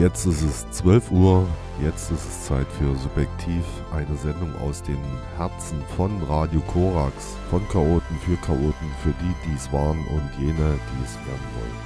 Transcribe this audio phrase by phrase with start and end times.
[0.00, 1.46] Jetzt ist es 12 Uhr,
[1.84, 3.62] jetzt ist es Zeit für Subjektiv,
[3.92, 4.96] eine Sendung aus den
[5.36, 10.78] Herzen von Radio Korax, von Chaoten für Chaoten, für die, die es waren und jene,
[10.88, 11.76] die es werden wollen.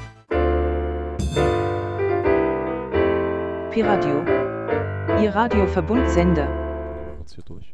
[3.72, 4.22] Piradio,
[5.20, 6.48] Ihr Radioverbundsender.
[7.18, 7.73] Jetzt hier durch.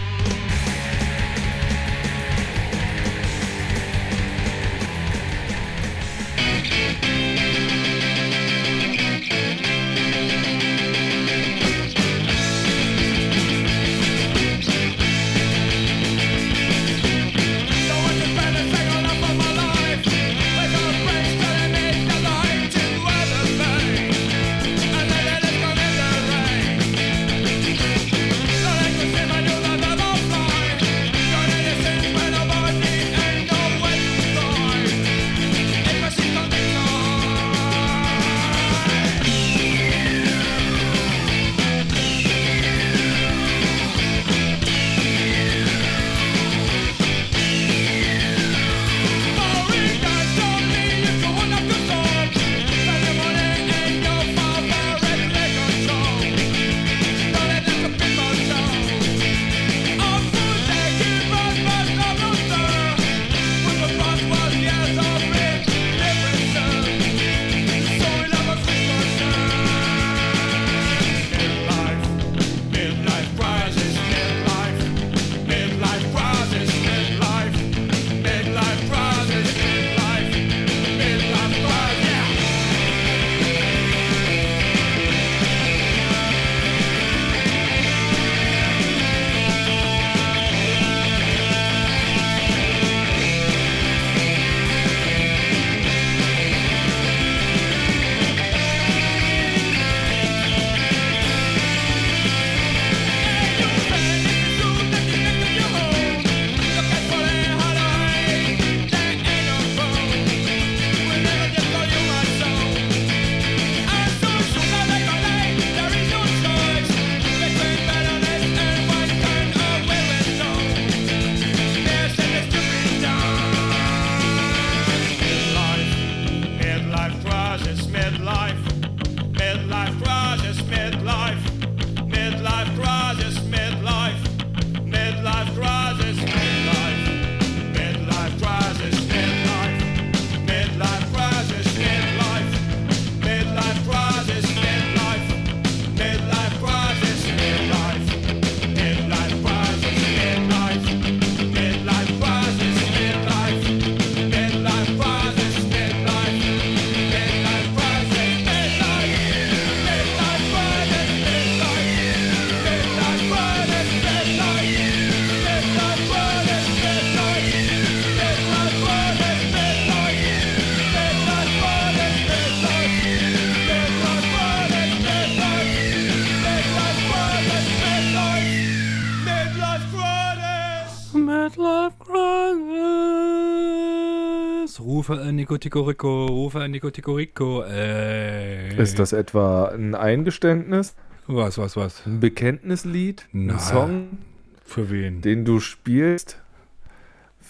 [185.31, 187.63] Nico Ticorico, rufe an Nico Ticorico.
[187.63, 188.75] Äh.
[188.81, 190.95] Ist das etwa ein Eingeständnis?
[191.27, 192.05] Was, was, was?
[192.05, 193.27] Ein Bekenntnislied?
[193.31, 194.17] Na, ein Song?
[194.65, 195.21] Für wen?
[195.21, 196.41] Den du spielst?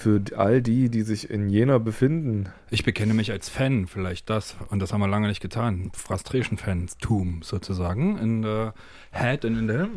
[0.01, 2.49] Für all die, die sich in Jena befinden.
[2.71, 4.55] Ich bekenne mich als Fan, vielleicht das.
[4.71, 5.91] Und das haben wir lange nicht getan.
[5.93, 8.17] Frustration-Fans-Tum sozusagen.
[8.17, 8.73] In der
[9.11, 9.89] Head und in der.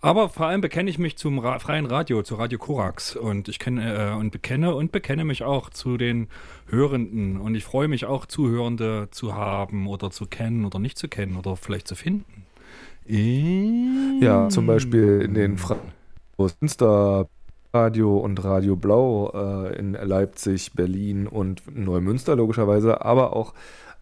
[0.00, 3.14] Aber vor allem bekenne ich mich zum Ra freien Radio, zu Radio Korax.
[3.14, 6.28] Und ich kenne äh, und bekenne und bekenne mich auch zu den
[6.66, 7.38] Hörenden.
[7.38, 11.36] Und ich freue mich auch, Zuhörende zu haben oder zu kennen oder nicht zu kennen
[11.36, 12.46] oder vielleicht zu finden.
[14.22, 15.76] Ja, zum Beispiel in den Fra
[16.62, 17.28] Insta
[17.74, 23.52] Radio und Radio Blau äh, in Leipzig, Berlin und Neumünster logischerweise, aber auch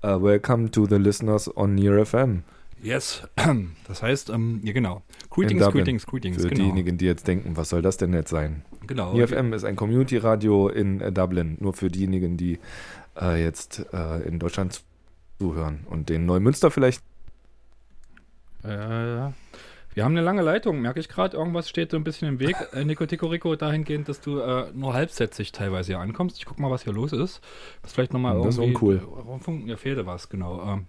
[0.04, 2.42] uh, Welcome to the Listeners on Near FM.
[2.82, 3.22] Yes,
[3.88, 5.02] das heißt, ähm, ja genau.
[5.30, 6.42] Greetings, greetings, greetings.
[6.42, 6.64] Für genau.
[6.64, 8.62] diejenigen, die jetzt denken, was soll das denn jetzt sein?
[8.86, 9.14] Genau.
[9.14, 12.58] NearFM ist ein Community-Radio in äh, Dublin, nur für diejenigen, die
[13.18, 14.82] äh, jetzt äh, in Deutschland
[15.38, 17.02] zuhören und den Neumünster vielleicht.
[18.64, 19.30] Äh,
[19.94, 21.36] wir haben eine lange Leitung, merke ich gerade.
[21.36, 24.94] Irgendwas steht so ein bisschen im Weg, äh, Nico Tico dahingehend, dass du äh, nur
[24.94, 26.38] halbsätzig teilweise hier ankommst.
[26.38, 27.40] Ich gucke mal, was hier los ist.
[27.82, 28.74] Was vielleicht nochmal Das ist irgendwie.
[28.74, 28.96] uncool.
[28.98, 30.62] Rundfunk, mir fehlte was, genau.
[30.66, 30.86] Ähm,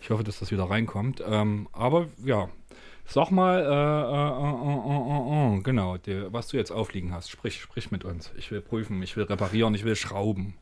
[0.00, 1.22] ich hoffe, dass das wieder reinkommt.
[1.26, 2.48] Ähm, aber ja,
[3.06, 7.30] sag mal, äh, äh, äh, äh, äh, genau, die, was du jetzt aufliegen hast.
[7.30, 8.32] Sprich, sprich mit uns.
[8.36, 10.54] Ich will prüfen, ich will reparieren, ich will schrauben.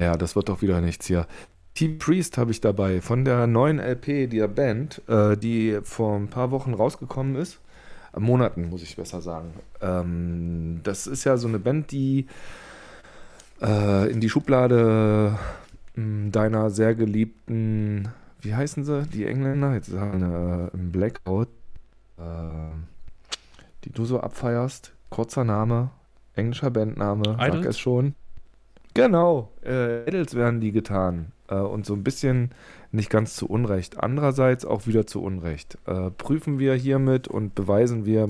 [0.00, 1.26] Ja, das wird doch wieder nichts hier.
[1.74, 6.28] Team Priest habe ich dabei von der neuen LP der Band, äh, die vor ein
[6.28, 7.60] paar Wochen rausgekommen ist.
[8.14, 9.52] Äh, Monaten, muss ich besser sagen.
[9.80, 12.26] Ähm, das ist ja so eine Band, die
[13.62, 15.38] äh, in die Schublade
[15.94, 18.08] mh, deiner sehr geliebten,
[18.40, 19.74] wie heißen sie, die Engländer?
[19.74, 21.48] Jetzt sagen äh, im Blackout,
[22.18, 22.22] äh,
[23.84, 24.92] die du so abfeierst.
[25.10, 25.90] Kurzer Name,
[26.34, 27.66] englischer Bandname, sag Idols?
[27.66, 28.14] es schon.
[28.94, 31.32] Genau, äh, Idols werden die getan.
[31.48, 32.50] Äh, und so ein bisschen
[32.92, 34.02] nicht ganz zu Unrecht.
[34.02, 35.78] Andererseits auch wieder zu Unrecht.
[35.86, 38.28] Äh, prüfen wir hiermit und beweisen wir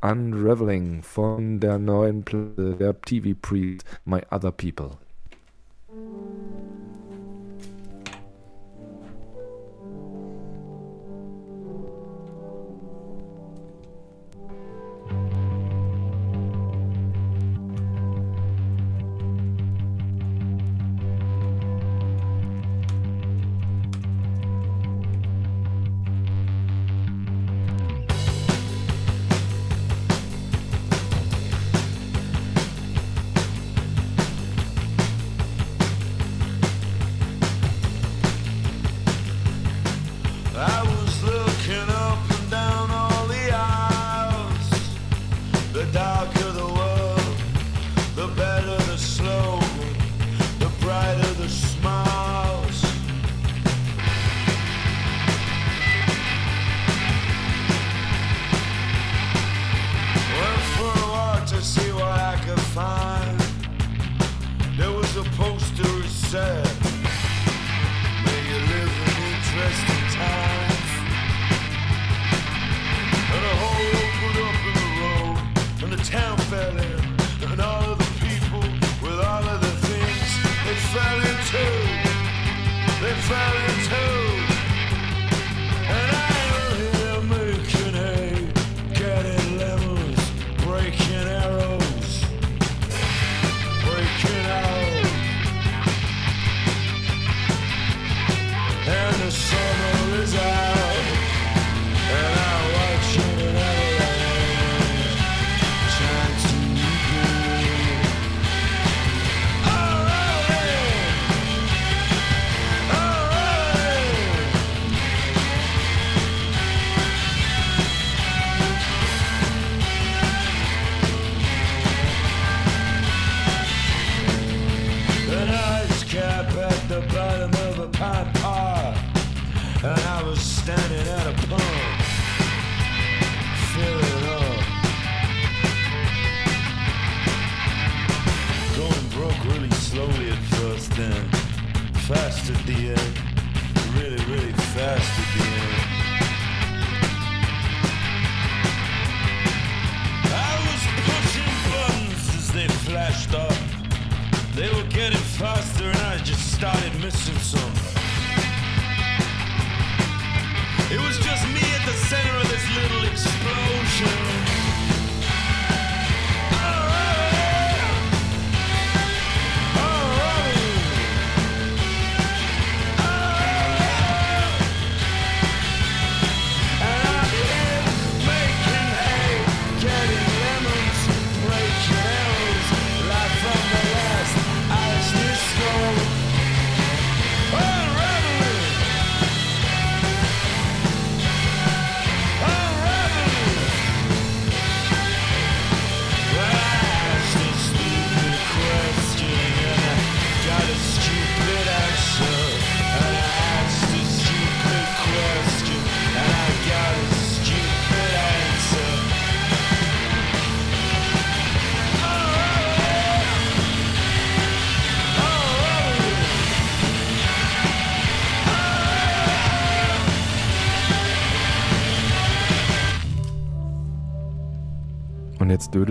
[0.00, 4.98] Unraveling von der neuen Platte der TV Priest, My Other People.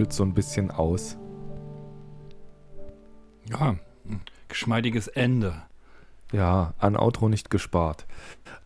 [0.10, 1.18] Dödelt so ein bisschen aus.
[3.50, 3.76] Ja,
[4.48, 5.54] geschmeidiges Ende.
[6.32, 8.06] Ja, an Outro nicht gespart.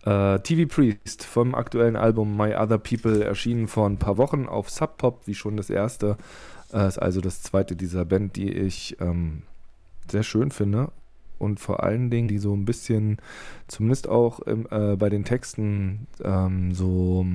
[0.05, 4.69] Äh, TV Priest vom aktuellen Album My Other People erschienen vor ein paar Wochen auf
[4.69, 6.17] Sub Pop, wie schon das erste.
[6.73, 9.43] Äh, ist also das zweite dieser Band, die ich ähm,
[10.09, 10.91] sehr schön finde.
[11.43, 13.17] Und vor allen Dingen, die so ein bisschen,
[13.67, 17.25] zumindest auch im, äh, bei den Texten, ähm, so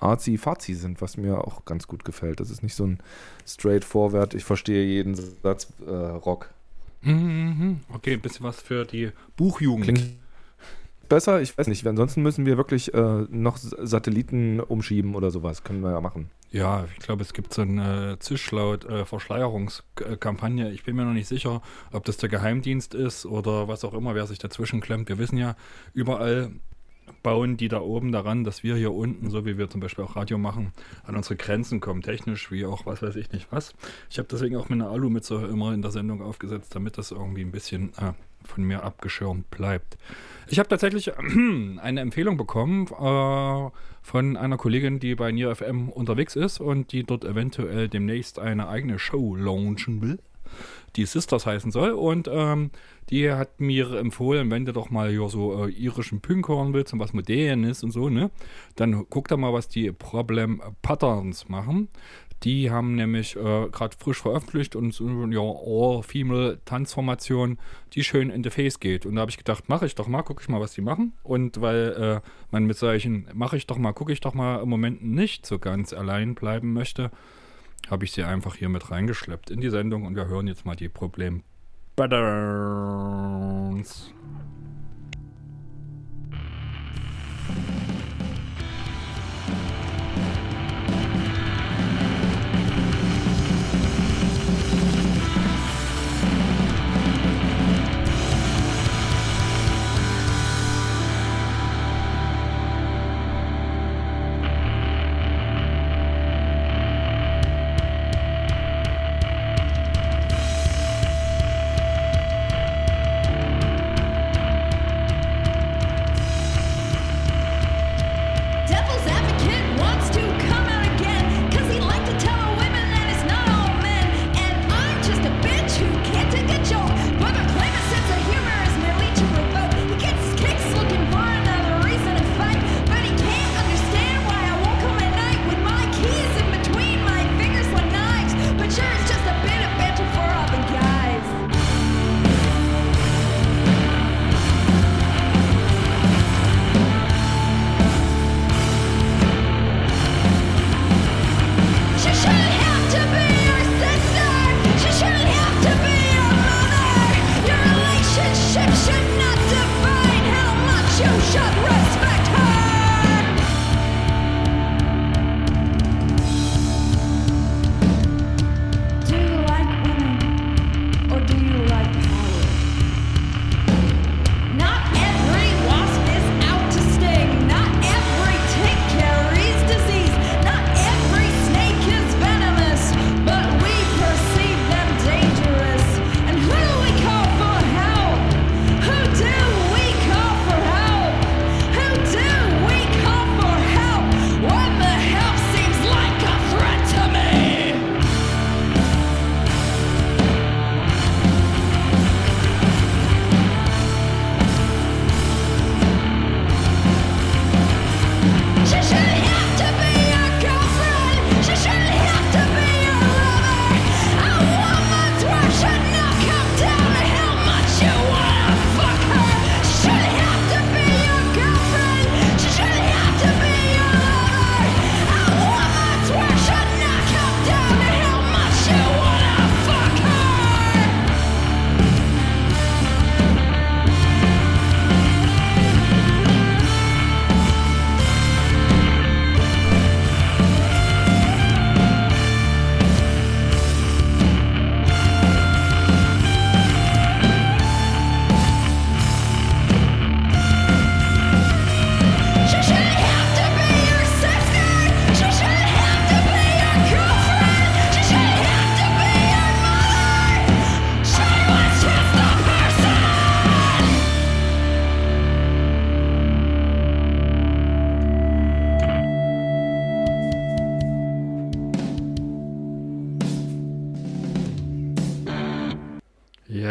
[0.00, 2.40] arzi-fazi sind, was mir auch ganz gut gefällt.
[2.40, 2.98] Das ist nicht so ein
[3.46, 6.50] straightforward, ich verstehe jeden Satz äh, Rock.
[7.02, 9.84] Mhm, Okay, ein bisschen was für die Buchjugend.
[9.84, 10.25] Klingt
[11.08, 11.86] besser, ich weiß nicht.
[11.86, 15.62] Ansonsten müssen wir wirklich äh, noch Satelliten umschieben oder sowas.
[15.64, 16.30] Können wir ja machen.
[16.50, 20.72] Ja, ich glaube, es gibt so eine Zischlaut-Verschleierungskampagne.
[20.72, 24.14] ich bin mir noch nicht sicher, ob das der Geheimdienst ist oder was auch immer,
[24.14, 25.08] wer sich dazwischen klemmt.
[25.08, 25.56] Wir wissen ja,
[25.92, 26.52] überall
[27.22, 30.16] bauen die da oben daran, dass wir hier unten, so wie wir zum Beispiel auch
[30.16, 30.72] Radio machen,
[31.04, 33.74] an unsere Grenzen kommen, technisch wie auch was weiß ich nicht was.
[34.10, 37.50] Ich habe deswegen auch meine Alu-Mütze immer in der Sendung aufgesetzt, damit das irgendwie ein
[37.50, 38.12] bisschen äh,
[38.46, 39.96] von mir abgeschirmt bleibt.
[40.48, 43.70] Ich habe tatsächlich eine Empfehlung bekommen äh,
[44.02, 48.68] von einer Kollegin, die bei Nier FM unterwegs ist und die dort eventuell demnächst eine
[48.68, 50.18] eigene Show launchen will,
[50.94, 51.90] die Sisters heißen soll.
[51.90, 52.70] Und ähm,
[53.10, 56.92] die hat mir empfohlen, wenn du doch mal hier so äh, irischen Punk hören willst
[56.92, 58.30] und was Modernes und so, ne,
[58.76, 61.88] dann guck da mal, was die Problem Patterns machen.
[62.42, 67.58] Die haben nämlich äh, gerade frisch veröffentlicht und so ja, All-Female-Tanzformation,
[67.94, 69.06] die schön in the Face geht.
[69.06, 71.14] Und da habe ich gedacht, mache ich doch mal, gucke ich mal, was die machen.
[71.22, 74.68] Und weil äh, man mit solchen, mache ich doch mal, gucke ich doch mal im
[74.68, 77.10] Moment nicht so ganz allein bleiben möchte,
[77.90, 80.76] habe ich sie einfach hier mit reingeschleppt in die Sendung und wir hören jetzt mal
[80.76, 81.42] die Problem
[81.96, 84.12] Patterns.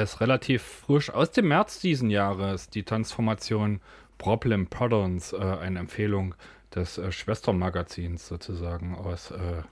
[0.06, 3.82] ist relativ frisch aus dem März diesen Jahres, die Transformation
[4.20, 6.36] Problem Patterns, äh, eine Empfehlung
[6.74, 9.64] des äh, Schwestermagazins sozusagen aus äh,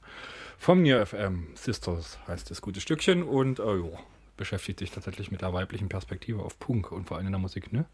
[0.58, 1.50] vom Near FM.
[1.54, 3.98] Sisters heißt das gute Stückchen und äh, jo,
[4.36, 7.72] beschäftigt sich tatsächlich mit der weiblichen Perspektive auf Punk und vor allem in der Musik,
[7.72, 7.86] ne?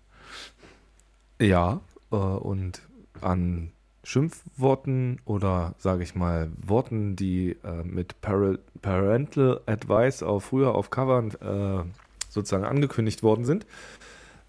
[1.41, 1.81] Ja,
[2.11, 2.81] äh, und
[3.19, 10.89] an Schimpfworten oder sage ich mal Worten, die äh, mit Parental Advice auch früher auf
[10.89, 11.83] Covern äh,
[12.29, 13.65] sozusagen angekündigt worden sind,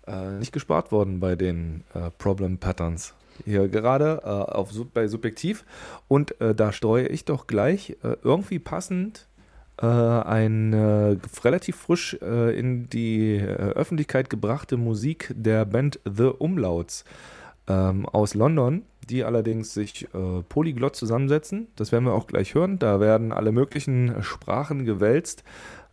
[0.07, 3.15] äh, nicht gespart worden bei den äh, Problem Patterns.
[3.45, 5.65] Hier gerade äh, auf, bei Subjektiv.
[6.09, 9.27] Und äh, da streue ich doch gleich äh, irgendwie passend
[9.81, 17.05] äh, eine relativ frisch in die Öffentlichkeit gebrachte Musik der Band The Umlauts
[17.71, 21.69] ähm, aus London, die allerdings sich äh, polyglott zusammensetzen.
[21.77, 22.79] Das werden wir auch gleich hören.
[22.79, 25.45] Da werden alle möglichen Sprachen gewälzt.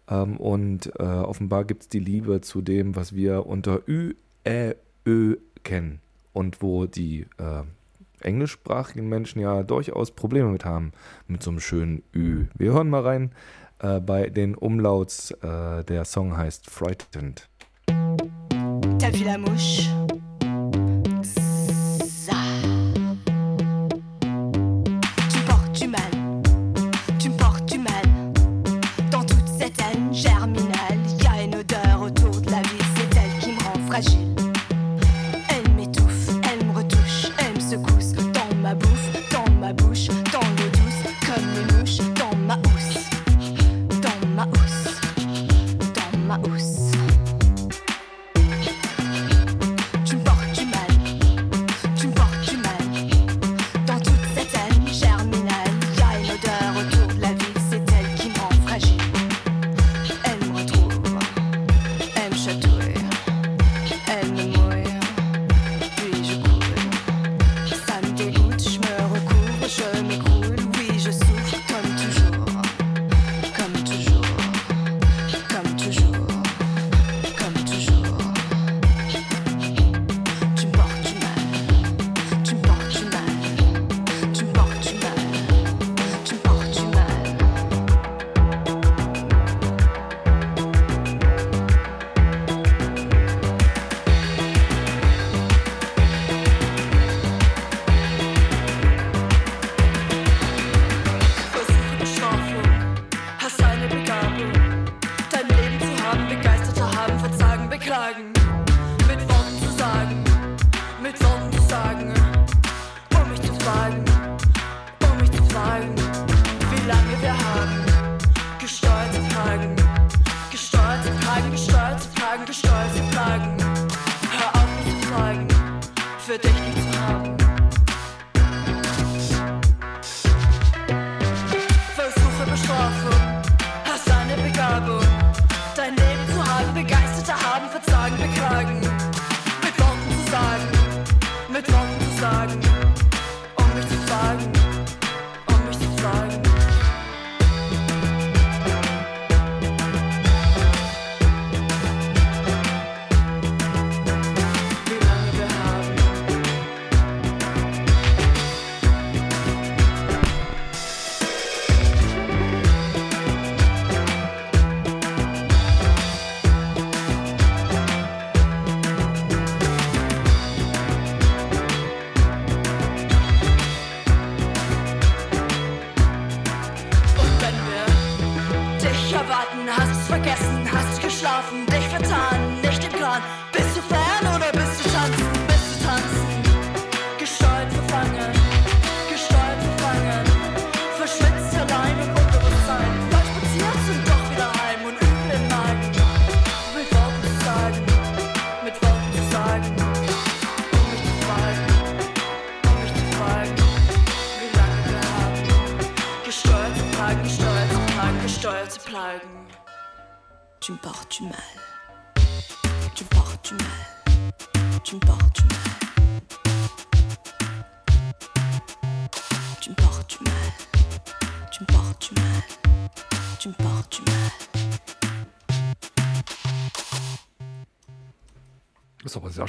[0.10, 4.14] Ähm, und äh, offenbar gibt es die Liebe zu dem, was wir unter Ü,
[4.46, 6.00] Ä, Ö kennen
[6.34, 7.64] und wo die äh,
[8.22, 10.92] englischsprachigen Menschen ja durchaus Probleme mit haben,
[11.28, 12.46] mit so einem schönen Ü.
[12.58, 13.32] Wir hören mal rein
[13.80, 15.32] äh, bei den Umlauts.
[15.32, 17.50] Äh, der Song heißt Frightened.
[19.00, 19.90] T'as vu la mouche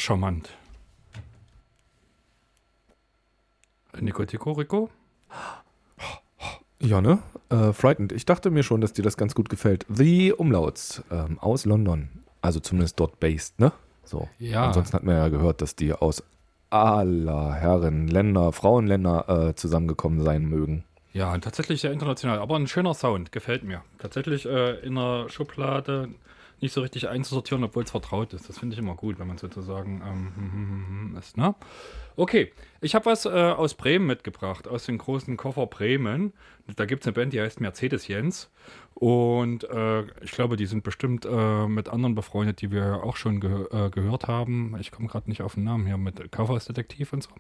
[0.09, 0.49] charmant.
[4.01, 4.88] Nico, Tico, Rico?
[6.81, 7.18] Ja, ne?
[7.51, 8.12] Äh, frightened.
[8.12, 9.85] Ich dachte mir schon, dass dir das ganz gut gefällt.
[9.88, 12.09] The Umlauts ähm, aus London.
[12.40, 13.73] Also zumindest dort based, ne?
[14.05, 14.29] So.
[14.38, 14.66] Ja.
[14.68, 16.23] Ansonsten hat man ja gehört, dass die aus
[16.71, 20.85] aller Herren, Länder, Frauenländer äh, zusammengekommen sein mögen.
[21.12, 23.83] Ja, tatsächlich sehr international, aber ein schöner Sound, gefällt mir.
[23.99, 26.11] Tatsächlich äh, in der Schublade
[26.61, 28.49] nicht so richtig einzusortieren, obwohl es vertraut ist.
[28.49, 31.37] Das finde ich immer gut, wenn man sozusagen ähm, ist.
[31.37, 31.55] Ne?
[32.16, 36.33] Okay, ich habe was äh, aus Bremen mitgebracht, aus dem großen Koffer Bremen.
[36.77, 38.51] Da gibt es eine Band, die heißt Mercedes Jens.
[38.98, 43.38] Und äh, ich glaube, die sind bestimmt äh, mit anderen befreundet, die wir auch schon
[43.38, 44.74] ge äh, gehört haben.
[44.80, 47.30] Ich komme gerade nicht auf den Namen hier mit Kaufhausdetektiv und so.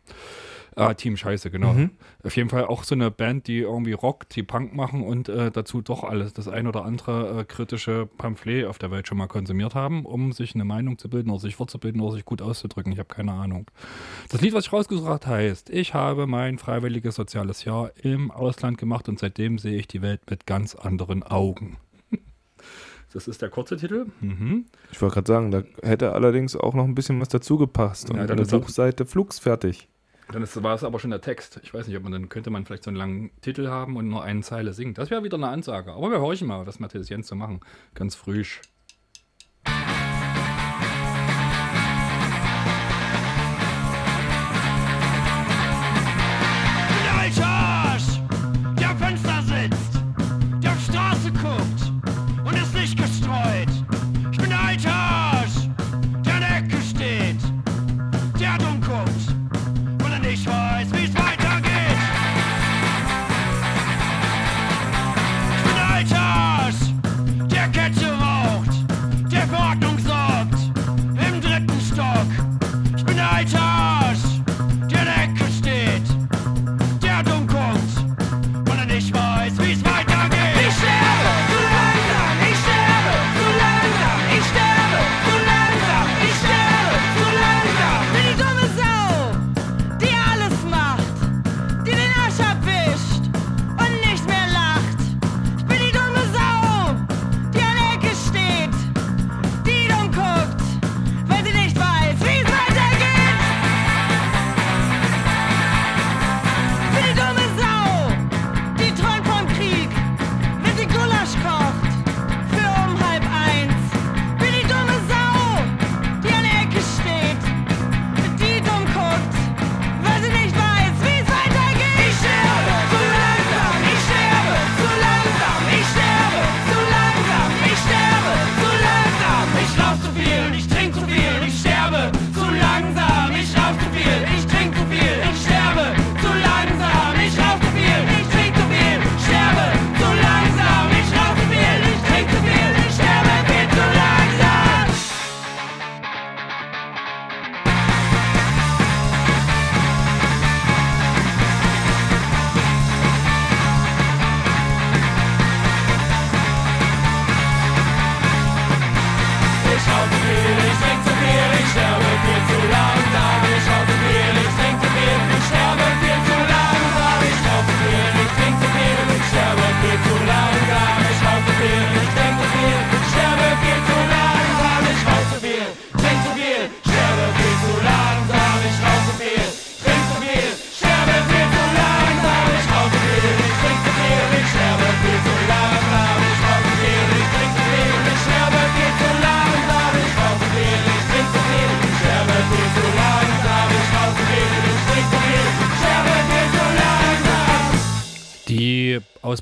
[0.76, 1.72] Ah, Team Scheiße, genau.
[1.72, 1.90] Mhm.
[2.22, 5.50] Auf jeden Fall auch so eine Band, die irgendwie Rock, die Punk machen und äh,
[5.50, 9.26] dazu doch alles, das ein oder andere äh, kritische Pamphlet auf der Welt schon mal
[9.26, 12.92] konsumiert haben, um sich eine Meinung zu bilden oder sich fortzubilden oder sich gut auszudrücken.
[12.92, 13.68] Ich habe keine Ahnung.
[14.28, 19.08] Das Lied, was ich rausgesucht heißt, ich habe mein freiwilliges soziales Jahr im Ausland gemacht
[19.08, 21.47] und seitdem sehe ich die Welt mit ganz anderen Augen.
[23.14, 24.06] Das ist der kurze Titel.
[24.20, 24.66] Mhm.
[24.92, 28.10] Ich wollte gerade sagen, da hätte allerdings auch noch ein bisschen was dazu gepasst.
[28.10, 29.88] Und Ja, dann eine ist auch- Buchseite flugs fertig.
[30.30, 31.58] Dann ist, war es aber schon der Text.
[31.62, 34.08] Ich weiß nicht, ob man dann könnte man vielleicht so einen langen Titel haben und
[34.08, 34.92] nur eine Zeile singen.
[34.92, 35.92] Das wäre wieder eine Ansage.
[35.94, 37.60] Aber wir horchen mal, was Matthias Jens zu machen.
[37.94, 38.60] Ganz frisch.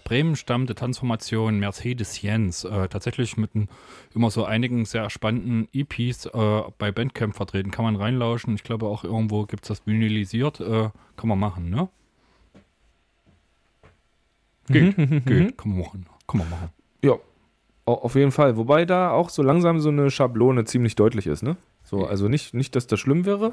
[0.06, 3.68] Bremen stammende Transformation Mercedes Jens, äh, tatsächlich mit ein,
[4.14, 7.72] immer so einigen sehr spannenden EPs äh, bei Bandcamp vertreten.
[7.72, 8.54] Kann man reinlauschen.
[8.54, 10.60] Ich glaube auch irgendwo gibt es das vinylisiert.
[10.60, 11.88] Äh, kann man machen, ne?
[14.68, 15.58] Geht, geht.
[15.58, 16.06] Kann man machen.
[16.28, 16.68] Kann man machen.
[17.02, 17.14] Ja,
[17.84, 18.56] au- auf jeden Fall.
[18.56, 21.56] Wobei da auch so langsam so eine Schablone ziemlich deutlich ist, ne?
[21.82, 23.52] So, also nicht, nicht, dass das schlimm wäre,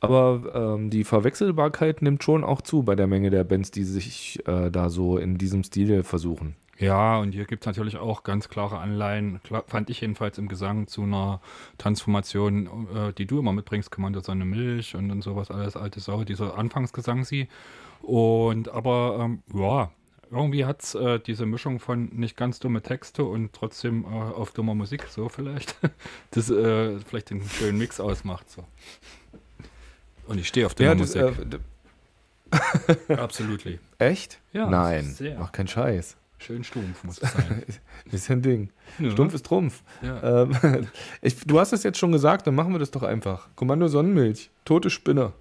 [0.00, 4.40] aber ähm, die Verwechselbarkeit nimmt schon auch zu bei der Menge der Bands, die sich
[4.46, 6.56] äh, da so in diesem Stil versuchen.
[6.78, 10.86] Ja, und hier gibt es natürlich auch ganz klare Anleihen, fand ich jedenfalls im Gesang
[10.88, 11.40] zu einer
[11.78, 16.24] Transformation, äh, die du immer mitbringst, Kommando Sonne Milch und, und sowas, alles alte Sau,
[16.24, 17.48] dieser Anfangsgesang sie.
[18.02, 19.90] Und aber, ähm, ja,
[20.30, 24.52] irgendwie hat es äh, diese Mischung von nicht ganz dumme Texte und trotzdem äh, auf
[24.52, 25.76] dummer Musik, so vielleicht,
[26.32, 28.50] das äh, vielleicht den schönen Mix ausmacht.
[28.50, 28.64] So.
[30.26, 31.60] Und ich stehe auf dumme das, Musik.
[33.08, 33.64] äh, Absolut.
[33.98, 34.40] echt?
[34.52, 35.38] Ja, Nein, sehr.
[35.38, 36.16] mach keinen Scheiß.
[36.38, 37.62] Schön stumpf muss es sein.
[38.12, 38.70] Ist ja ein Ding.
[38.98, 39.10] Ja.
[39.10, 39.82] Stumpf ist Trumpf.
[40.02, 40.42] Ja.
[40.42, 40.86] Ähm,
[41.22, 43.48] ich, du hast es jetzt schon gesagt, dann machen wir das doch einfach.
[43.56, 45.32] Kommando Sonnenmilch, tote Spinne.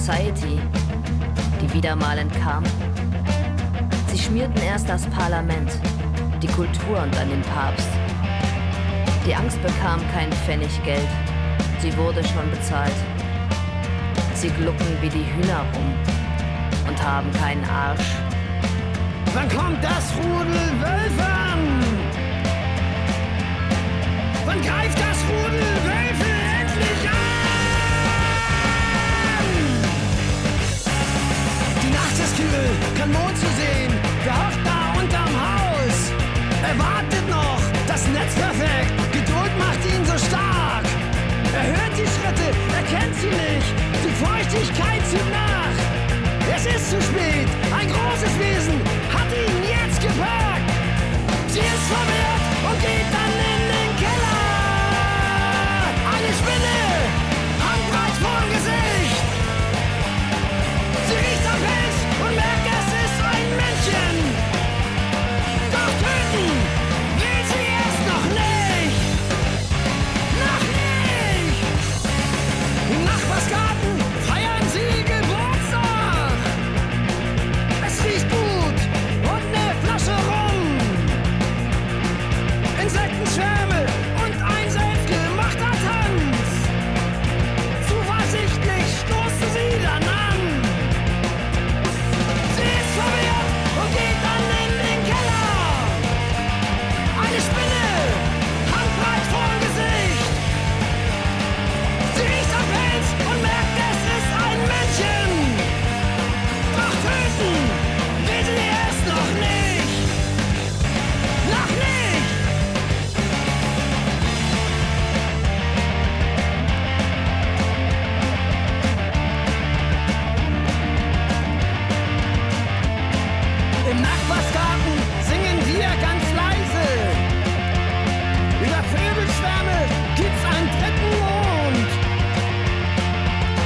[0.00, 0.58] Society,
[1.60, 2.64] die wieder mal entkam.
[4.06, 5.70] Sie schmierten erst das Parlament,
[6.40, 7.88] die Kultur und dann den Papst.
[9.26, 11.08] Die Angst bekam kein Pfennig Geld,
[11.80, 12.94] sie wurde schon bezahlt.
[14.32, 15.94] Sie glucken wie die Hühner rum
[16.88, 18.14] und haben keinen Arsch.
[19.34, 21.19] Wann kommt das Rudel Wölfe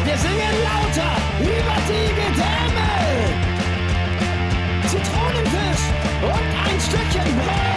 [0.04, 2.88] Wir singen lauter über die Gedämme.
[4.86, 5.84] Zitronenfisch
[6.22, 7.73] und ein Stückchen Brot.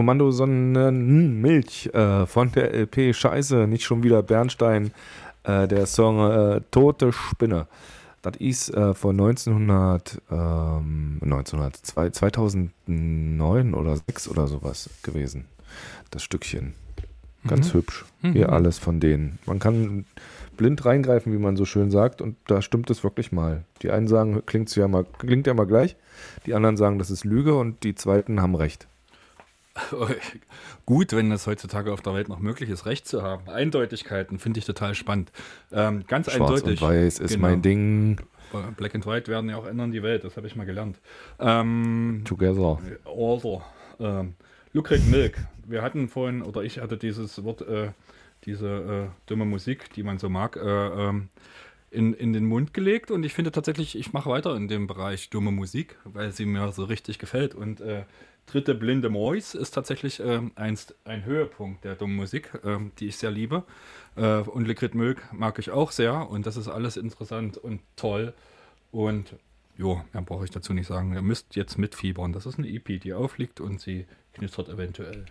[0.00, 4.92] Kommando Sonnenmilch äh, von der LP Scheiße, nicht schon wieder Bernstein,
[5.44, 7.66] äh, der Song äh, Tote Spinne.
[8.22, 15.44] Das ist äh, von 1900, ähm, 1900, zwei- 2009 oder 6 oder sowas gewesen.
[16.10, 16.72] Das Stückchen.
[17.46, 17.78] Ganz Mhm.
[17.78, 18.06] hübsch.
[18.22, 18.54] Hier Mhm.
[18.54, 19.38] alles von denen.
[19.44, 20.06] Man kann
[20.56, 23.64] blind reingreifen, wie man so schön sagt, und da stimmt es wirklich mal.
[23.82, 25.96] Die einen sagen, klingt ja mal, klingt ja mal gleich,
[26.46, 28.86] die anderen sagen, das ist Lüge und die zweiten haben recht.
[30.86, 33.48] Gut, wenn es heutzutage auf der Welt noch möglich ist, Recht zu haben.
[33.48, 35.32] Eindeutigkeiten finde ich total spannend.
[35.72, 36.82] Ähm, ganz Schwarz eindeutig.
[36.82, 37.48] und Weiß ist Genau.
[37.48, 38.20] mein Ding.
[38.76, 40.98] Black and White werden ja auch ändern die Welt, das habe ich mal gelernt.
[41.38, 42.78] Ähm, Together.
[43.04, 43.62] Also,
[44.00, 44.34] ähm,
[44.72, 45.38] Lucret Milk.
[45.66, 47.90] Wir hatten vorhin, oder ich hatte dieses Wort, äh,
[48.44, 50.56] diese äh, dumme Musik, die man so mag.
[50.56, 50.60] Äh,
[51.08, 51.28] ähm,
[51.92, 55.28] in, in den Mund gelegt und ich finde tatsächlich, ich mache weiter in dem Bereich
[55.30, 57.54] dumme Musik, weil sie mir so richtig gefällt.
[57.54, 58.04] Und äh,
[58.50, 63.16] dritte Blinde Mois ist tatsächlich ähm, einst ein Höhepunkt der dummen Musik, ähm, die ich
[63.16, 63.64] sehr liebe.
[64.16, 68.34] Äh, und Liquid Milk mag ich auch sehr und das ist alles interessant und toll.
[68.90, 69.36] Und
[69.76, 71.14] jo, mehr brauche ich dazu nicht sagen.
[71.14, 72.32] Ihr müsst jetzt mitfiebern.
[72.32, 75.26] Das ist eine EP, die aufliegt und sie knistert eventuell.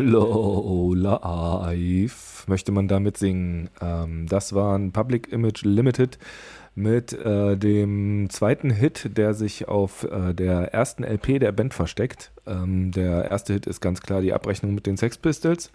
[0.00, 3.70] Low Life möchte man damit singen.
[3.80, 6.18] Ähm, das waren Public Image Limited
[6.74, 12.32] mit äh, dem zweiten Hit, der sich auf äh, der ersten LP der Band versteckt.
[12.46, 15.70] Ähm, der erste Hit ist ganz klar die Abrechnung mit den Sex Pistols,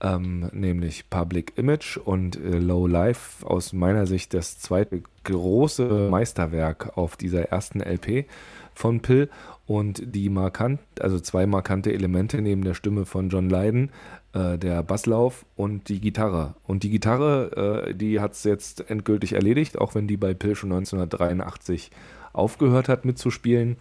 [0.00, 6.96] ähm, nämlich Public Image und äh, Low Life aus meiner Sicht das zweite große Meisterwerk
[6.96, 8.26] auf dieser ersten LP
[8.74, 9.28] von Pill
[9.70, 13.90] und die markant, also zwei markante Elemente neben der Stimme von John Lydon,
[14.32, 16.56] äh, der Basslauf und die Gitarre.
[16.66, 20.56] Und die Gitarre, äh, die hat es jetzt endgültig erledigt, auch wenn die bei Pill
[20.56, 21.92] schon 1983
[22.32, 23.76] aufgehört hat mitzuspielen.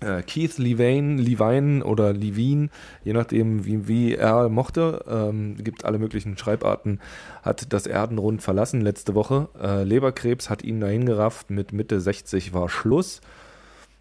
[0.00, 2.68] Äh, Keith Levine, Levine oder Levine,
[3.04, 6.98] je nachdem wie, wie er mochte, ähm, gibt alle möglichen Schreibarten,
[7.44, 9.48] hat das Erdenrund verlassen letzte Woche.
[9.62, 13.20] Äh, Leberkrebs hat ihn dahin gerafft, mit Mitte 60 war Schluss.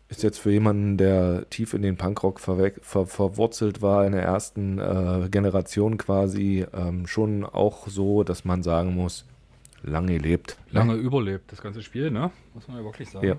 [0.09, 4.23] Ist jetzt für jemanden, der tief in den Punkrock verwe- ver verwurzelt war, in der
[4.23, 9.25] ersten äh, Generation quasi, ähm, schon auch so, dass man sagen muss,
[9.83, 10.57] lange lebt.
[10.71, 12.31] Lange überlebt, das ganze Spiel, ne?
[12.55, 13.27] Muss man ja wirklich sagen.
[13.27, 13.35] Ja.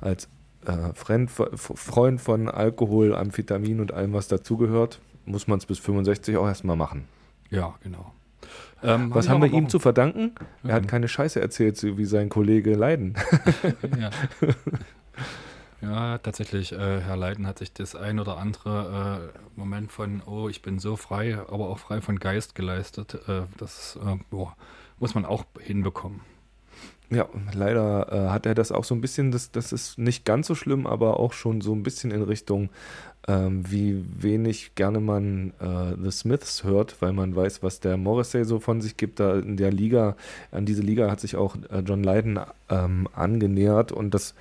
[0.00, 0.28] Als
[0.66, 6.36] äh, Freund, Freund von Alkohol, Amphetamin und allem, was dazugehört, muss man es bis 65
[6.38, 7.04] auch erstmal machen.
[7.50, 8.12] ja, genau.
[8.82, 10.32] Ähm, Was haben wir ihm zu verdanken?
[10.64, 10.86] Er hat Mhm.
[10.88, 13.14] keine Scheiße erzählt, wie sein Kollege Leiden.
[14.00, 14.10] ja.
[15.82, 20.48] ja, tatsächlich, äh, Herr Leiden hat sich das ein oder andere äh, Moment von, oh,
[20.48, 23.18] ich bin so frei, aber auch frei von Geist geleistet.
[23.26, 24.56] Äh, das äh, boah,
[25.00, 26.20] muss man auch hinbekommen.
[27.10, 30.46] Ja, leider äh, hat er das auch so ein bisschen, das, das ist nicht ganz
[30.46, 32.70] so schlimm, aber auch schon so ein bisschen in Richtung,
[33.28, 38.44] ähm, wie wenig gerne man äh, The Smiths hört, weil man weiß, was der Morrissey
[38.44, 39.20] so von sich gibt.
[39.20, 40.16] Da in der Liga,
[40.52, 44.34] an diese Liga hat sich auch äh, John Lydon ähm, angenähert und das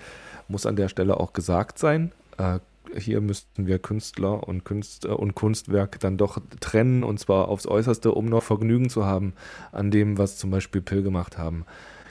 [0.52, 2.12] muss an der Stelle auch gesagt sein.
[2.38, 2.60] Äh,
[2.98, 7.68] hier müssten wir Künstler und, Kunst, äh, und Kunstwerk dann doch trennen und zwar aufs
[7.68, 9.34] Äußerste, um noch Vergnügen zu haben
[9.72, 11.66] an dem, was zum Beispiel Pill gemacht haben.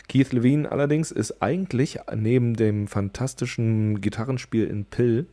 [0.08, 5.26] Keith Levine allerdings ist eigentlich neben dem fantastischen Gitarrenspiel in Pill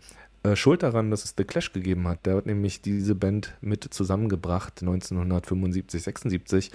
[0.44, 2.26] äh, schuld daran, dass es The Clash gegeben hat.
[2.26, 6.72] Der hat nämlich diese Band mit zusammengebracht 1975, 76.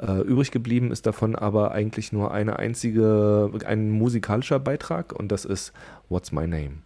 [0.00, 5.44] Äh, übrig geblieben ist davon aber eigentlich nur eine einzige, ein musikalischer Beitrag und das
[5.44, 5.72] ist
[6.08, 6.82] What's My Name.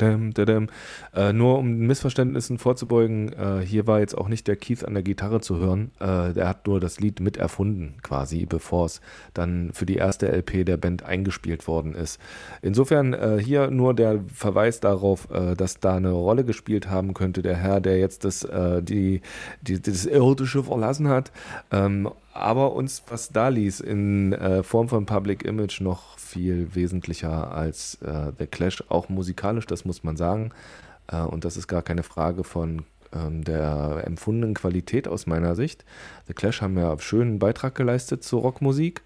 [0.00, 0.29] da
[1.14, 5.02] Äh, nur um Missverständnissen vorzubeugen, äh, hier war jetzt auch nicht der Keith an der
[5.02, 5.90] Gitarre zu hören.
[6.00, 9.00] Äh, der hat nur das Lied mit erfunden, quasi, bevor es
[9.34, 12.20] dann für die erste LP der Band eingespielt worden ist.
[12.62, 17.42] Insofern äh, hier nur der Verweis darauf, äh, dass da eine Rolle gespielt haben könnte,
[17.42, 19.20] der Herr, der jetzt das, äh, die,
[19.62, 21.32] die, das Irdische verlassen hat.
[21.70, 27.52] Ähm, aber uns was da ließ in äh, Form von Public Image noch viel wesentlicher
[27.52, 30.29] als äh, The Clash, auch musikalisch, das muss man sagen.
[31.08, 35.84] Äh, und das ist gar keine Frage von ähm, der empfundenen Qualität aus meiner Sicht.
[36.26, 39.02] The Clash haben ja einen schönen Beitrag geleistet zur Rockmusik,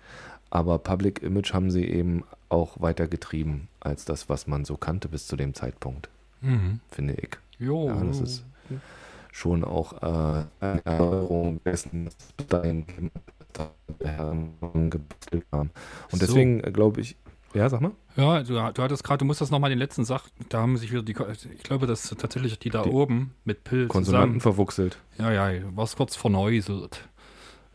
[0.50, 5.08] aber Public Image haben sie eben auch weiter getrieben als das, was man so kannte
[5.08, 6.08] bis zu dem Zeitpunkt,
[6.42, 6.80] Mhm.
[6.90, 7.30] finde ich.
[7.58, 8.44] Jo, Ja, das ist
[9.32, 12.84] schon auch äh, eine Erinnerung dessen, was dahin
[14.90, 15.70] gebastelt haben.
[16.12, 17.16] Und deswegen äh, glaube ich,
[17.54, 17.92] Ja, sag mal.
[18.16, 20.90] Ja, du, du hattest gerade, du musst das nochmal den letzten Sach, da haben sich
[20.90, 21.14] wieder die,
[21.54, 24.40] ich glaube, das ist tatsächlich die da Die oben mit Pill Konsonanten zusammen.
[24.40, 24.98] verwuchselt.
[25.18, 27.08] Ja, ja, was kurz verneuselt.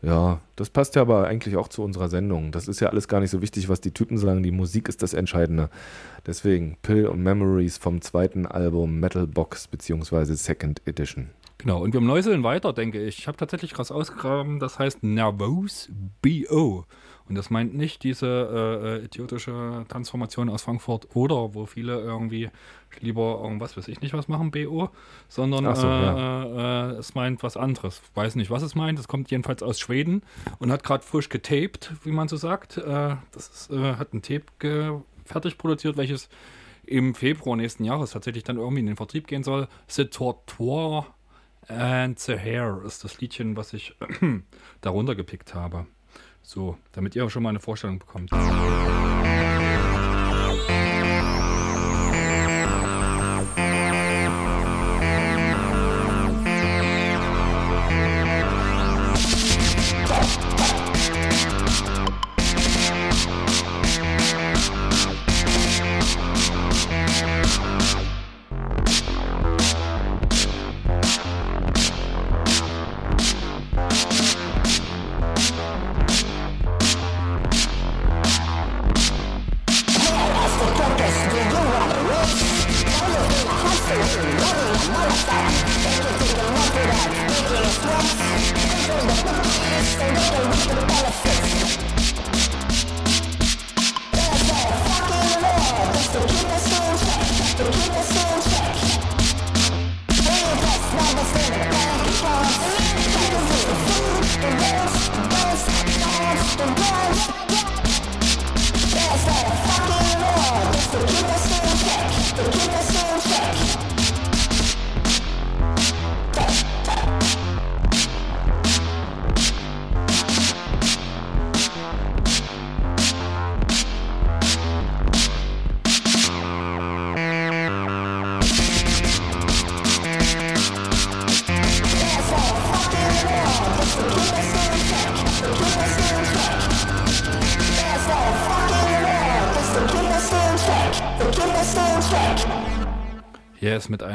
[0.02, 2.52] Ja, das passt ja aber eigentlich auch zu unserer Sendung.
[2.52, 4.42] Das ist ja alles gar nicht so wichtig, was die Typen sagen.
[4.42, 5.68] Die Musik ist das Entscheidende.
[6.26, 11.28] Deswegen Pill und Memories vom zweiten Album Metal Box beziehungsweise Second Edition.
[11.60, 13.18] Genau, und wir neuseln weiter, denke ich.
[13.18, 15.90] Ich habe tatsächlich krass ausgegraben, das heißt Nervous
[16.22, 16.86] BO.
[17.28, 22.48] Und das meint nicht diese äh, äh, idiotische Transformation aus Frankfurt oder wo viele irgendwie
[22.98, 24.88] lieber irgendwas, weiß ich nicht, was machen, BO,
[25.28, 26.90] sondern so, äh, ja.
[26.90, 28.02] äh, es meint was anderes.
[28.14, 28.98] Weiß nicht, was es meint.
[28.98, 30.22] Es kommt jedenfalls aus Schweden
[30.58, 32.78] und hat gerade frisch getaped, wie man so sagt.
[32.78, 36.28] Äh, das ist, äh, hat ein Tape fertig produziert, welches
[36.84, 39.68] im Februar nächsten Jahres tatsächlich dann irgendwie in den Vertrieb gehen soll.
[39.86, 41.06] The Tortoise
[41.68, 43.96] and the Hair ist das Liedchen, was ich
[44.80, 45.86] darunter gepickt habe.
[46.42, 48.30] So, damit ihr schon mal eine Vorstellung bekommt.
[85.10, 85.79] Hier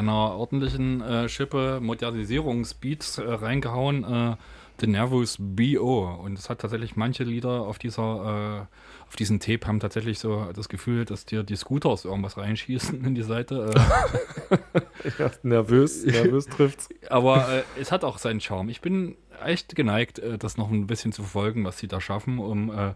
[0.08, 4.04] einer ordentlichen äh, Schippe Modernisierungsbeats äh, reingehauen.
[4.04, 4.36] Äh,
[4.78, 6.04] The Nervous B.O.
[6.22, 10.48] Und es hat tatsächlich manche Lieder auf dieser, äh, auf diesem Tape haben tatsächlich so
[10.54, 13.70] das Gefühl, dass dir die Scooters irgendwas reinschießen in die Seite.
[13.74, 14.58] Äh,
[15.18, 16.88] Ja, nervös, nervös trifft's.
[17.08, 18.68] aber äh, es hat auch seinen Charme.
[18.68, 22.38] Ich bin echt geneigt, äh, das noch ein bisschen zu verfolgen, was sie da schaffen,
[22.38, 22.94] um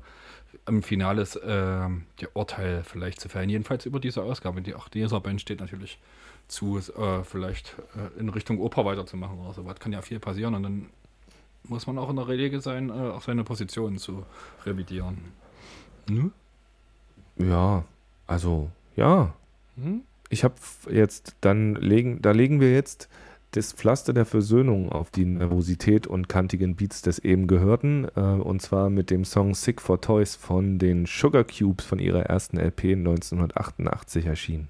[0.66, 3.48] im Finales äh, der Urteil vielleicht zu fällen.
[3.48, 4.62] Jedenfalls über diese Ausgabe.
[4.62, 5.98] Die, auch dieser Band steht natürlich
[6.50, 9.64] zu, äh, vielleicht äh, in Richtung Oper weiterzumachen oder so.
[9.64, 10.86] Was kann ja viel passieren und dann
[11.64, 14.24] muss man auch in der Lage sein, äh, auch seine Position zu
[14.64, 15.18] revidieren.
[16.08, 16.30] Ne?
[17.36, 17.84] Ja,
[18.26, 19.34] also, ja.
[19.76, 20.02] Hm?
[20.28, 20.54] Ich habe
[20.90, 23.08] jetzt, dann legen, da legen wir jetzt
[23.52, 28.06] das Pflaster der Versöhnung auf die Nervosität und kantigen Beats des eben Gehörten.
[28.14, 32.22] Äh, und zwar mit dem Song Sick for Toys von den Sugar Cubes von ihrer
[32.22, 34.68] ersten LP 1988 erschienen.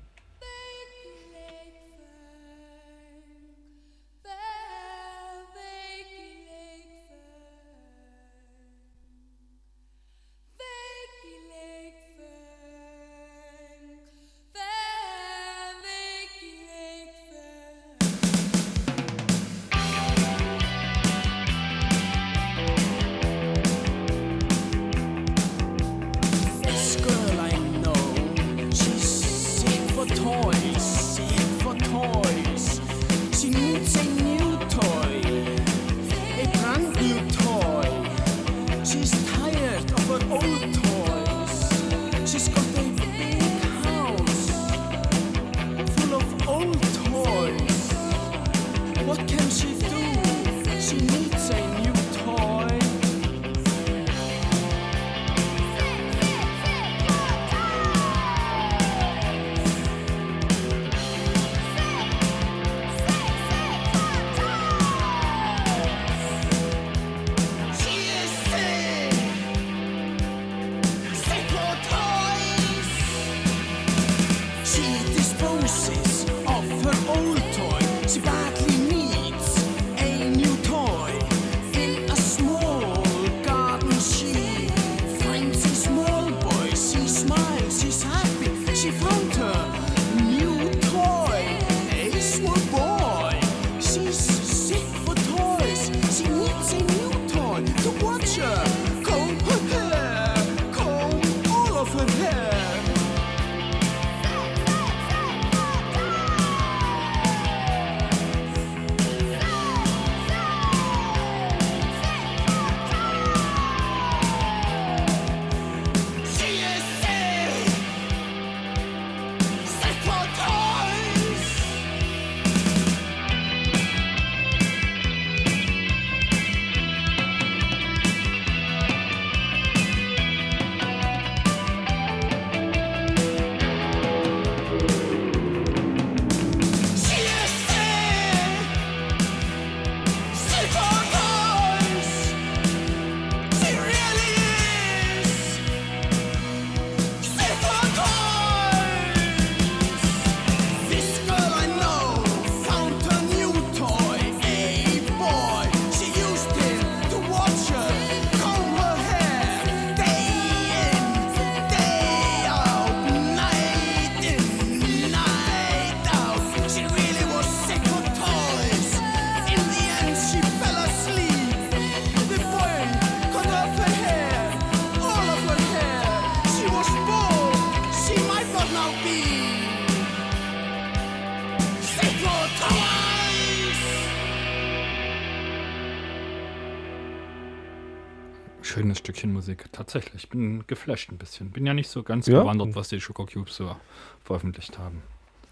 [189.41, 189.67] Musik.
[189.73, 190.25] Tatsächlich.
[190.25, 191.51] Ich bin geflasht ein bisschen.
[191.51, 192.41] Bin ja nicht so ganz Ja?
[192.41, 193.75] bewandert, was die Sugar Cubes so
[194.23, 195.03] veröffentlicht haben.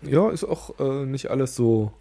[0.02, 1.92] Ja, ist auch äh, nicht alles so,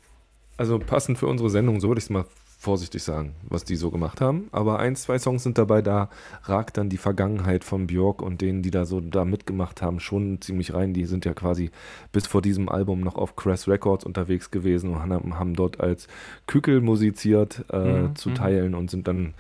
[0.58, 2.26] also passend für unsere Sendung, so würde ich es mal
[2.60, 4.48] vorsichtig sagen, was die so gemacht haben.
[4.52, 6.10] Aber ein, zwei Songs sind dabei, da
[6.44, 10.42] ragt dann die Vergangenheit von Björk und denen, die da so da mitgemacht haben, schon
[10.42, 10.94] ziemlich rein.
[10.94, 11.70] Die sind ja quasi
[12.12, 16.08] bis vor diesem Album noch auf Crash Records unterwegs gewesen und haben, haben dort als
[16.48, 18.36] Kükel musiziert äh, Mhm, zu mhm.
[18.36, 19.36] teilen und sind dann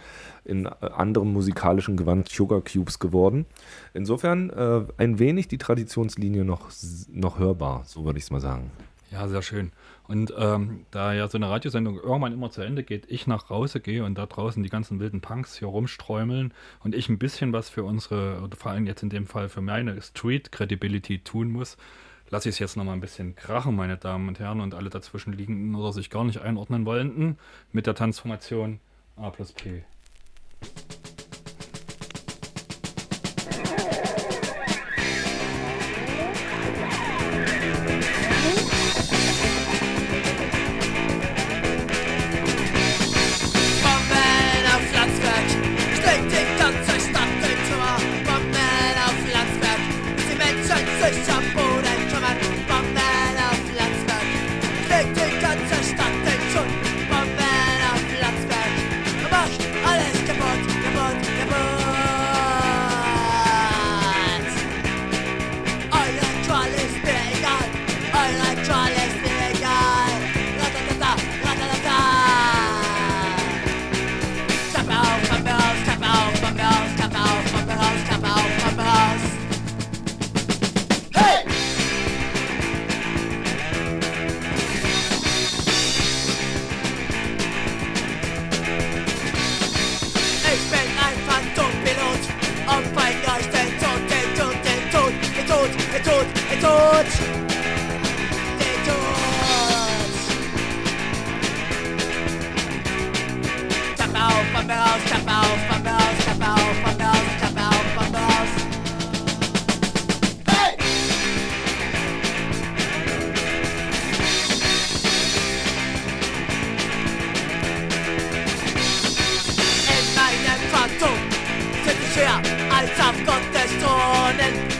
[0.47, 3.45] in äh, anderem musikalischen Gewand Sugar Cubes geworden.
[3.93, 6.71] Insofern äh, ein wenig die Traditionslinie noch,
[7.11, 8.71] noch hörbar, so würde ich es mal sagen.
[9.11, 9.71] Ja, sehr schön.
[10.07, 13.79] Und ähm, da ja so eine Radiosendung irgendwann immer zu Ende geht, ich nach Hause
[13.79, 17.69] gehe und da draußen die ganzen wilden Punks hier rumsträumeln und ich ein bisschen was
[17.69, 21.77] für unsere, oder vor allem jetzt in dem Fall für meine Street Credibility tun muss,
[22.29, 25.75] lasse ich es jetzt nochmal ein bisschen krachen, meine Damen und Herren, und alle dazwischenliegenden
[25.75, 27.37] oder sich gar nicht einordnen wollenden
[27.71, 28.79] mit der Transformation
[29.15, 29.83] A plus P.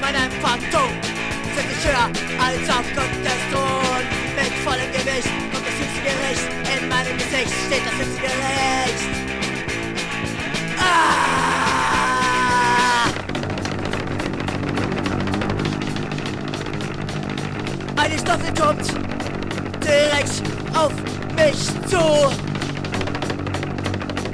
[0.07, 0.13] Thron.
[0.13, 0.89] In meinem Phantom
[1.55, 4.03] sind ich höher als auf Gottes Thron.
[4.35, 6.47] Mit vollem Gewicht kommt das höchste Gericht.
[6.75, 9.03] In meinem Gesicht steht das höchste Gericht.
[10.79, 10.93] Ah!
[17.97, 18.87] Eine Staffel kommt
[19.83, 20.43] direkt
[20.75, 20.93] auf
[21.35, 22.03] mich zu.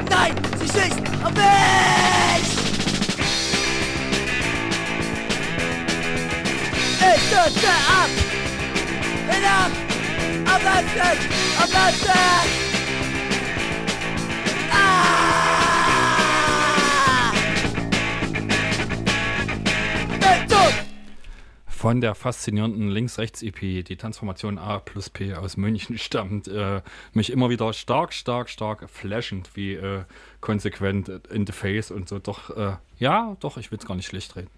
[0.10, 2.03] Nein, sie schießt auf mich!
[7.34, 8.10] Stürze ab!
[9.28, 9.72] Hinab!
[10.54, 11.20] Auf Leipzig!
[11.58, 12.12] Auf Leipzig!
[14.72, 15.34] Ah!
[21.68, 26.82] Von der faszinierenden Links-Rechts-EP, die Transformation A plus P aus München stammt, äh,
[27.12, 30.04] mich immer wieder stark, stark, stark flashend, wie äh,
[30.40, 32.20] konsequent in the face und so.
[32.20, 34.52] Doch, äh, ja, doch, ich will es gar nicht schlecht reden.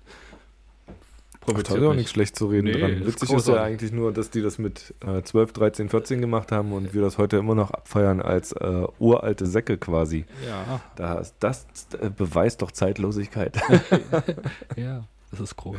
[1.47, 2.91] Da Provoziert ist auch nichts schlecht zu reden Nee, dran.
[2.93, 3.63] ist Witzig ist ja großartig.
[3.63, 7.17] eigentlich nur, dass die das mit äh, 12, 13, 14 gemacht haben und wir das
[7.17, 10.25] heute immer noch abfeiern als äh, uralte Säcke quasi.
[10.47, 11.67] Ja, Da das
[12.01, 13.57] äh, beweist doch Zeitlosigkeit.
[14.75, 15.77] ja, das ist groß.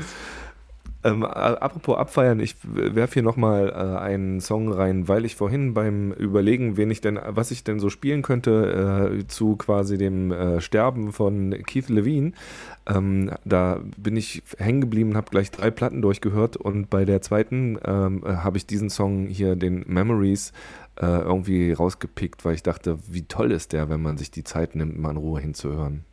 [1.05, 5.73] Ähm, äh, apropos abfeiern, ich werfe hier nochmal äh, einen Song rein, weil ich vorhin
[5.75, 10.33] beim Überlegen, wen ich denn, was ich denn so spielen könnte, äh, zu quasi dem
[10.33, 12.33] äh, Sterben von Keith Levine,
[12.87, 17.79] ähm, da bin ich hängen geblieben habe gleich drei Platten durchgehört und bei der zweiten
[17.85, 20.53] ähm, äh, habe ich diesen Song hier, den Memories,
[20.97, 24.75] äh, irgendwie rausgepickt, weil ich dachte, wie toll ist der, wenn man sich die Zeit
[24.75, 26.05] nimmt, mal in Ruhe hinzuhören.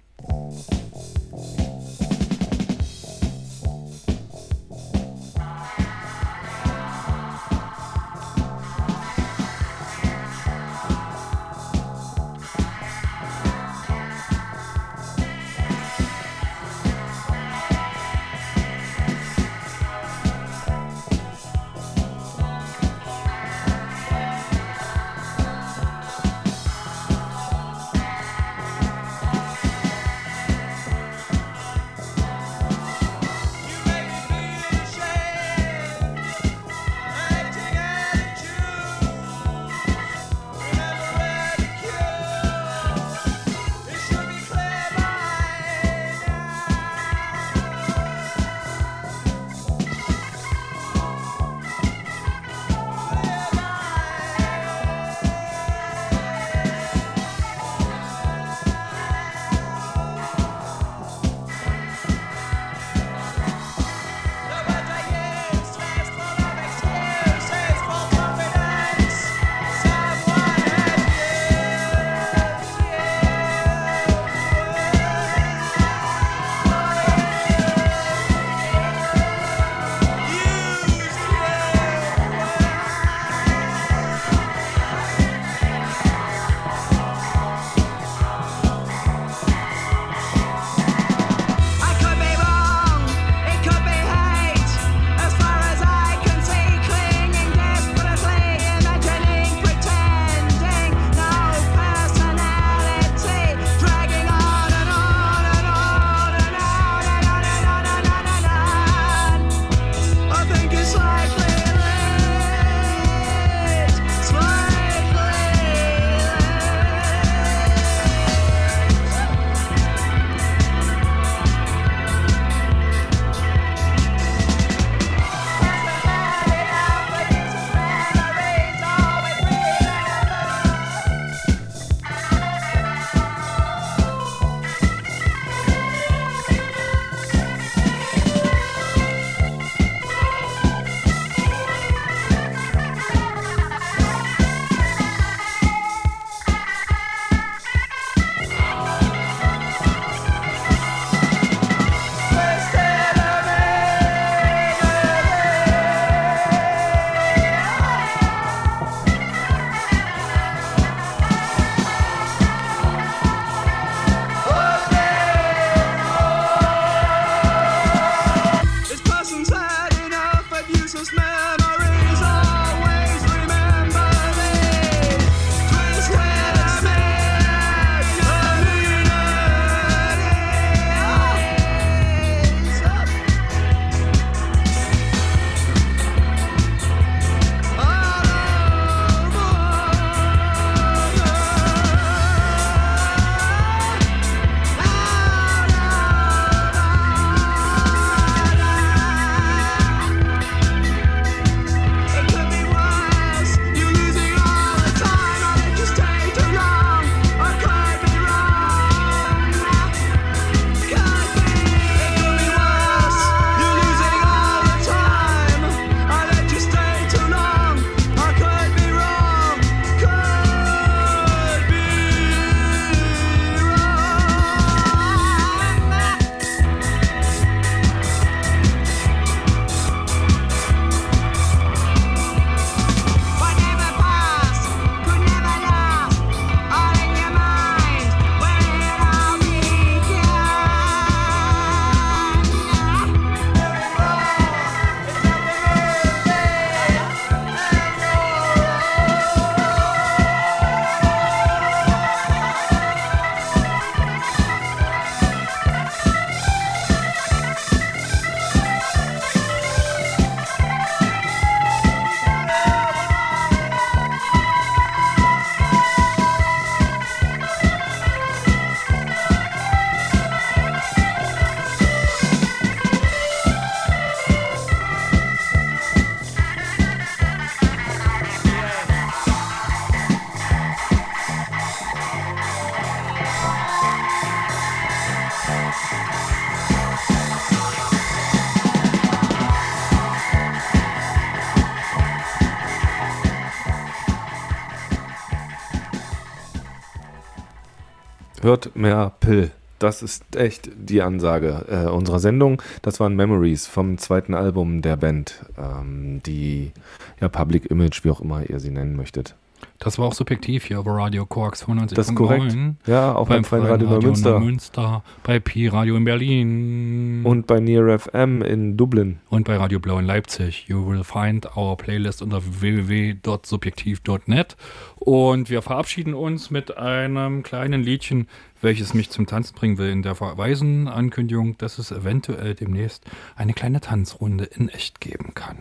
[298.44, 299.52] Hört mehr Pill.
[299.80, 302.62] Das ist echt die Ansage äh, unserer Sendung.
[302.82, 306.74] Das waren Memories vom zweiten Album der Band, ähm, die
[307.22, 309.36] ja Public Image, wie auch immer ihr sie nennen möchtet.
[309.84, 311.94] Das war auch subjektiv hier über Radio Coax 95.9.
[311.96, 312.56] Das ist korrekt.
[312.88, 314.32] Ja, auch beim Freien Radio Neumünster.
[314.40, 319.20] Neumünster, bei Pi Radio in Berlin Und bei Near FM in Dublin.
[319.30, 320.68] und bei Radio Blau in Leipzig.
[320.70, 324.56] You will find our playlist unter www.subjektiv.net.
[324.96, 328.28] Und wir verabschieden uns mit einem kleinen Liedchen,
[328.62, 329.90] welches mich zum Tanzen bringen will.
[329.90, 333.04] In der verweisen Ankündigung, dass es eventuell demnächst
[333.36, 335.58] eine kleine Tanzrunde in echt geben kann.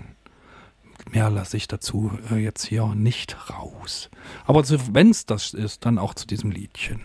[1.12, 4.10] Mehr lasse ich dazu äh, jetzt hier nicht raus.
[4.46, 7.00] Aber wenn es das ist, dann auch zu diesem Liedchen.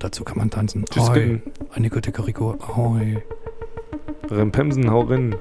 [0.00, 0.84] Dazu kann man tanzen.
[0.86, 1.42] Tschüss, Ahoi.
[1.72, 2.56] Eine gute Rico.
[2.60, 3.22] Ahoi.
[4.28, 5.36] Rempemsen, hau rein.